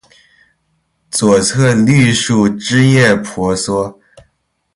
[1.11, 3.99] 左侧绿树枝叶婆娑